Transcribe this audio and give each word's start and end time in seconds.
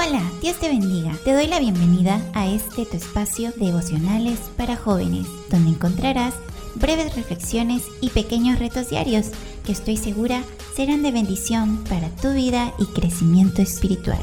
Hola, 0.00 0.22
Dios 0.40 0.56
te 0.60 0.68
bendiga. 0.68 1.12
Te 1.24 1.32
doy 1.32 1.48
la 1.48 1.58
bienvenida 1.58 2.22
a 2.32 2.46
este 2.46 2.86
tu 2.86 2.96
espacio 2.96 3.50
devocionales 3.56 4.38
para 4.56 4.76
jóvenes, 4.76 5.26
donde 5.50 5.70
encontrarás 5.70 6.34
breves 6.76 7.16
reflexiones 7.16 7.82
y 8.00 8.10
pequeños 8.10 8.60
retos 8.60 8.90
diarios 8.90 9.30
que 9.66 9.72
estoy 9.72 9.96
segura 9.96 10.44
serán 10.76 11.02
de 11.02 11.10
bendición 11.10 11.82
para 11.88 12.10
tu 12.10 12.32
vida 12.32 12.72
y 12.78 12.86
crecimiento 12.86 13.60
espiritual. 13.60 14.22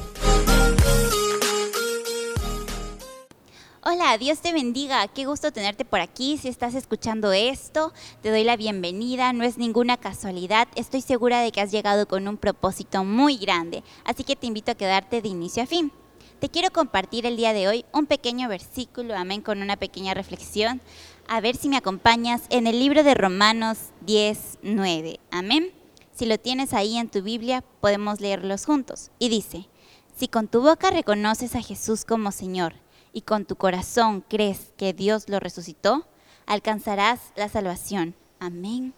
Hola, 4.05 4.19
Dios 4.19 4.37
te 4.37 4.53
bendiga. 4.53 5.07
Qué 5.07 5.25
gusto 5.25 5.51
tenerte 5.51 5.83
por 5.83 5.99
aquí. 5.99 6.37
Si 6.37 6.47
estás 6.47 6.75
escuchando 6.75 7.31
esto, 7.33 7.91
te 8.21 8.29
doy 8.29 8.43
la 8.43 8.55
bienvenida. 8.55 9.33
No 9.33 9.43
es 9.43 9.57
ninguna 9.57 9.97
casualidad. 9.97 10.67
Estoy 10.75 11.01
segura 11.01 11.41
de 11.41 11.51
que 11.51 11.59
has 11.59 11.71
llegado 11.71 12.07
con 12.07 12.27
un 12.27 12.37
propósito 12.37 13.03
muy 13.03 13.37
grande. 13.37 13.83
Así 14.03 14.23
que 14.23 14.35
te 14.35 14.45
invito 14.45 14.71
a 14.71 14.75
quedarte 14.75 15.23
de 15.23 15.29
inicio 15.29 15.63
a 15.63 15.65
fin. 15.65 15.91
Te 16.39 16.49
quiero 16.49 16.69
compartir 16.69 17.25
el 17.25 17.35
día 17.35 17.51
de 17.53 17.67
hoy 17.67 17.83
un 17.93 18.05
pequeño 18.05 18.47
versículo, 18.47 19.15
amén, 19.15 19.41
con 19.41 19.63
una 19.63 19.75
pequeña 19.75 20.13
reflexión. 20.13 20.81
A 21.27 21.41
ver 21.41 21.55
si 21.55 21.67
me 21.67 21.77
acompañas 21.77 22.43
en 22.51 22.67
el 22.67 22.77
libro 22.77 23.03
de 23.03 23.15
Romanos 23.15 23.89
10, 24.01 24.59
9. 24.61 25.19
Amén. 25.31 25.71
Si 26.13 26.27
lo 26.27 26.37
tienes 26.37 26.73
ahí 26.73 26.97
en 26.97 27.09
tu 27.09 27.23
Biblia, 27.23 27.63
podemos 27.81 28.21
leerlos 28.21 28.67
juntos. 28.67 29.09
Y 29.17 29.29
dice, 29.29 29.67
si 30.15 30.27
con 30.27 30.47
tu 30.47 30.61
boca 30.61 30.91
reconoces 30.91 31.55
a 31.55 31.63
Jesús 31.63 32.05
como 32.05 32.31
Señor, 32.31 32.84
y 33.15 33.21
con 33.21 33.45
tu 33.45 33.55
corazón 33.55 34.25
crees 34.27 34.73
que 34.75 34.91
Dios 34.91 35.29
lo 35.29 35.39
resucitó, 35.39 36.05
alcanzarás 36.45 37.21
la 37.37 37.47
salvación. 37.47 38.13
Amén. 38.41 38.93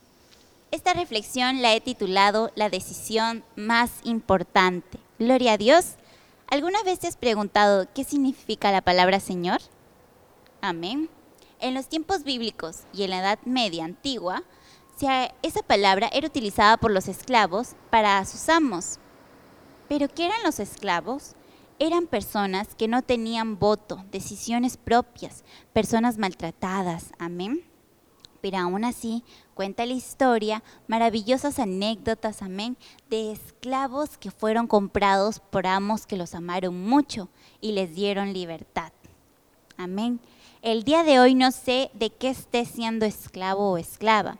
Esta 0.71 0.95
reflexión 0.95 1.61
la 1.61 1.75
he 1.75 1.81
titulado 1.81 2.51
La 2.55 2.71
decisión 2.71 3.45
más 3.55 3.91
importante. 4.03 4.97
Gloria 5.19 5.53
a 5.53 5.57
Dios. 5.57 5.97
¿Alguna 6.47 6.81
vez 6.81 6.97
te 6.97 7.07
has 7.07 7.15
preguntado 7.15 7.87
qué 7.93 8.03
significa 8.03 8.71
la 8.71 8.81
palabra 8.81 9.19
Señor? 9.19 9.59
Amén. 10.61 11.11
En 11.59 11.75
los 11.75 11.87
tiempos 11.87 12.23
bíblicos 12.23 12.85
y 12.93 13.03
en 13.03 13.11
la 13.11 13.19
Edad 13.19 13.39
Media 13.45 13.85
antigua, 13.85 14.43
esa 15.43 15.61
palabra 15.61 16.09
era 16.11 16.25
utilizada 16.25 16.77
por 16.77 16.89
los 16.89 17.07
esclavos 17.07 17.75
para 17.91 18.25
sus 18.25 18.49
amos. 18.49 18.97
¿Pero 19.87 20.07
qué 20.07 20.25
eran 20.25 20.41
los 20.43 20.59
esclavos? 20.59 21.35
Eran 21.79 22.07
personas 22.07 22.75
que 22.75 22.87
no 22.87 23.01
tenían 23.01 23.59
voto, 23.59 24.03
decisiones 24.11 24.77
propias, 24.77 25.43
personas 25.73 26.17
maltratadas. 26.17 27.11
Amén. 27.19 27.61
Pero 28.41 28.57
aún 28.57 28.85
así 28.85 29.23
cuenta 29.53 29.85
la 29.85 29.93
historia, 29.93 30.63
maravillosas 30.87 31.59
anécdotas, 31.59 32.41
amén, 32.41 32.77
de 33.09 33.31
esclavos 33.31 34.17
que 34.17 34.31
fueron 34.31 34.67
comprados 34.67 35.39
por 35.39 35.65
amos 35.67 36.05
que 36.05 36.17
los 36.17 36.35
amaron 36.35 36.79
mucho 36.87 37.29
y 37.61 37.71
les 37.71 37.95
dieron 37.95 38.33
libertad. 38.33 38.91
Amén. 39.75 40.19
El 40.61 40.83
día 40.83 41.03
de 41.03 41.19
hoy 41.19 41.35
no 41.35 41.51
sé 41.51 41.91
de 41.93 42.09
qué 42.09 42.29
estés 42.29 42.69
siendo 42.69 43.05
esclavo 43.05 43.71
o 43.71 43.77
esclava. 43.77 44.37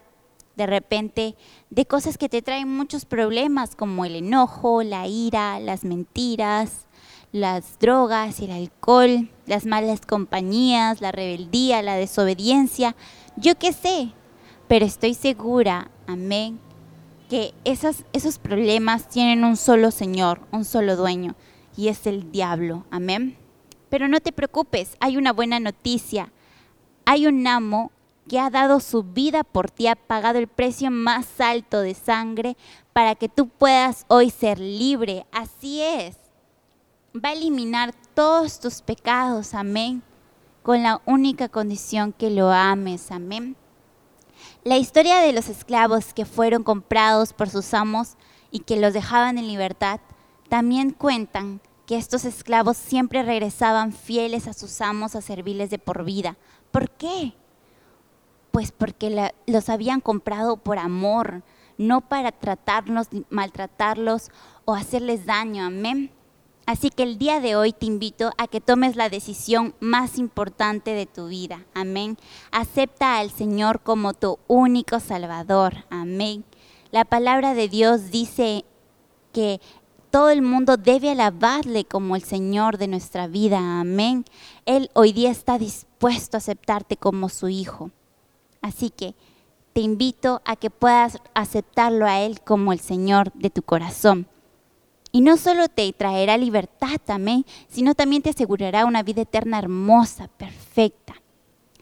De 0.56 0.66
repente, 0.66 1.36
de 1.70 1.86
cosas 1.86 2.18
que 2.18 2.30
te 2.30 2.42
traen 2.42 2.68
muchos 2.68 3.06
problemas 3.06 3.76
como 3.76 4.06
el 4.06 4.16
enojo, 4.16 4.82
la 4.82 5.06
ira, 5.06 5.60
las 5.60 5.84
mentiras, 5.84 6.87
las 7.32 7.80
drogas, 7.80 8.40
el 8.40 8.52
alcohol, 8.52 9.30
las 9.46 9.66
malas 9.66 10.02
compañías, 10.02 11.02
la 11.02 11.12
rebeldía, 11.12 11.82
la 11.82 11.96
desobediencia, 11.96 12.96
yo 13.36 13.56
qué 13.56 13.74
sé, 13.74 14.12
pero 14.68 14.86
estoy 14.86 15.14
segura, 15.14 15.92
amén, 16.08 16.60
que 17.30 17.54
esos, 17.66 18.06
esos 18.14 18.38
problemas 18.40 19.10
tienen 19.10 19.44
un 19.44 19.58
solo 19.58 19.92
Señor, 19.92 20.42
un 20.52 20.66
solo 20.66 20.96
dueño, 20.96 21.36
y 21.76 21.90
es 21.90 22.08
el 22.08 22.32
diablo, 22.32 22.86
amén. 22.90 23.38
Pero 23.90 24.08
no 24.08 24.20
te 24.20 24.32
preocupes, 24.32 24.98
hay 25.00 25.18
una 25.18 25.32
buena 25.32 25.60
noticia, 25.60 26.32
hay 27.06 27.28
un 27.28 27.46
amo 27.48 27.92
que 28.28 28.40
ha 28.40 28.50
dado 28.50 28.82
su 28.82 29.04
vida 29.04 29.44
por 29.44 29.72
ti, 29.72 29.88
ha 29.88 29.96
pagado 29.96 30.40
el 30.40 30.48
precio 30.48 30.92
más 30.92 31.40
alto 31.40 31.80
de 31.80 31.94
sangre 31.94 32.58
para 32.92 33.16
que 33.16 33.30
tú 33.30 33.48
puedas 33.48 34.06
hoy 34.10 34.30
ser 34.30 34.60
libre. 34.60 35.26
Así 35.32 35.82
es 35.82 36.27
va 37.24 37.30
a 37.30 37.34
eliminar 37.34 37.94
todos 38.14 38.60
tus 38.60 38.82
pecados, 38.82 39.54
amén, 39.54 40.04
con 40.64 40.84
la 40.84 41.02
única 41.06 41.50
condición 41.50 42.14
que 42.14 42.30
lo 42.30 42.52
ames, 42.52 43.12
amén. 43.12 43.56
La 44.64 44.78
historia 44.78 45.20
de 45.20 45.34
los 45.34 45.50
esclavos 45.50 46.14
que 46.14 46.26
fueron 46.26 46.64
comprados 46.64 47.34
por 47.34 47.50
sus 47.50 47.74
amos 47.74 48.18
y 48.52 48.60
que 48.60 48.78
los 48.78 48.94
dejaban 48.94 49.38
en 49.38 49.48
libertad, 49.48 50.00
también 50.50 50.92
cuentan 50.92 51.62
que 51.86 51.98
estos 51.98 52.26
esclavos 52.26 52.76
siempre 52.76 53.24
regresaban 53.24 53.94
fieles 53.94 54.48
a 54.48 54.54
sus 54.54 54.82
amos 54.82 55.16
a 55.16 55.22
servirles 55.22 55.70
de 55.70 55.80
por 55.80 56.04
vida. 56.04 56.38
¿Por 56.72 56.90
qué? 56.90 57.34
Pues 58.52 58.72
porque 58.72 59.32
los 59.46 59.70
habían 59.70 60.02
comprado 60.02 60.58
por 60.58 60.80
amor, 60.80 61.44
no 61.78 62.02
para 62.02 62.32
tratarlos, 62.32 63.08
maltratarlos 63.30 64.32
o 64.66 64.76
hacerles 64.76 65.26
daño. 65.26 65.66
Amén. 65.66 66.12
Así 66.68 66.90
que 66.90 67.04
el 67.04 67.18
día 67.18 67.40
de 67.40 67.56
hoy 67.56 67.72
te 67.72 67.86
invito 67.86 68.32
a 68.38 68.46
que 68.48 68.60
tomes 68.60 68.98
la 68.98 69.08
decisión 69.08 69.74
más 69.80 70.18
importante 70.18 70.92
de 70.92 71.06
tu 71.06 71.30
vida. 71.30 71.66
Amén. 71.74 72.18
Acepta 72.52 73.20
al 73.20 73.32
Señor 73.32 73.80
como 73.80 74.14
tu 74.14 74.38
único 74.48 75.00
Salvador. 75.00 75.86
Amén. 75.90 76.44
La 76.92 77.06
palabra 77.06 77.54
de 77.54 77.70
Dios 77.70 78.12
dice 78.12 78.66
que 79.32 79.62
todo 80.12 80.30
el 80.30 80.42
mundo 80.42 80.76
debe 80.76 81.12
alabarle 81.12 81.86
como 81.86 82.18
el 82.18 82.24
Señor 82.24 82.78
de 82.78 82.90
nuestra 82.90 83.28
vida. 83.28 83.80
Amén. 83.80 84.26
Él 84.66 84.90
hoy 84.94 85.14
día 85.14 85.32
está 85.32 85.58
dispuesto 85.58 86.36
a 86.36 86.40
aceptarte 86.40 86.98
como 86.98 87.30
su 87.30 87.48
hijo. 87.48 87.92
Así 88.62 88.90
que 88.90 89.16
te 89.72 89.80
invito 89.80 90.42
a 90.44 90.58
que 90.58 90.70
puedas 90.70 91.20
aceptarlo 91.34 92.06
a 92.08 92.20
Él 92.20 92.42
como 92.42 92.74
el 92.74 92.82
Señor 92.82 93.32
de 93.32 93.52
tu 93.52 93.62
corazón. 93.62 94.28
Y 95.12 95.22
no 95.22 95.38
solo 95.38 95.68
te 95.68 95.92
traerá 95.94 96.38
libertad, 96.38 97.00
amén, 97.08 97.46
sino 97.70 97.96
también 97.96 98.22
te 98.22 98.30
asegurará 98.30 98.86
una 98.86 99.04
vida 99.04 99.22
eterna 99.22 99.60
hermosa, 99.60 100.28
perfecta. 100.28 101.16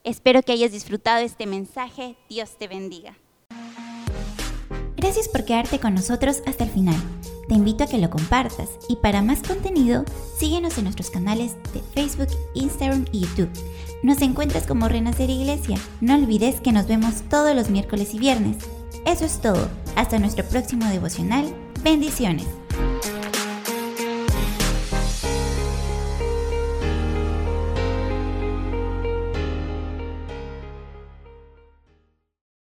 Espero 0.03 0.43
que 0.43 0.51
hayas 0.51 0.71
disfrutado 0.71 1.19
este 1.23 1.47
mensaje. 1.47 2.15
Dios 2.29 2.57
te 2.57 2.67
bendiga. 2.67 3.17
Gracias 4.95 5.27
por 5.27 5.45
quedarte 5.45 5.79
con 5.79 5.93
nosotros 5.93 6.41
hasta 6.45 6.63
el 6.63 6.69
final. 6.69 6.95
Te 7.47 7.53
invito 7.53 7.83
a 7.83 7.87
que 7.87 7.97
lo 7.97 8.09
compartas 8.09 8.69
y 8.89 8.95
para 8.95 9.21
más 9.21 9.43
contenido, 9.43 10.03
síguenos 10.37 10.77
en 10.77 10.85
nuestros 10.85 11.11
canales 11.11 11.55
de 11.73 11.81
Facebook, 11.93 12.29
Instagram 12.55 13.05
y 13.11 13.21
YouTube. 13.21 13.49
Nos 14.03 14.21
encuentras 14.21 14.65
como 14.65 14.87
Renacer 14.87 15.29
Iglesia. 15.29 15.77
No 16.01 16.15
olvides 16.15 16.59
que 16.61 16.71
nos 16.71 16.87
vemos 16.87 17.23
todos 17.29 17.55
los 17.55 17.69
miércoles 17.69 18.13
y 18.13 18.19
viernes. 18.19 18.57
Eso 19.05 19.25
es 19.25 19.39
todo. 19.41 19.69
Hasta 19.95 20.19
nuestro 20.19 20.43
próximo 20.45 20.85
devocional. 20.85 21.53
Bendiciones. 21.83 22.47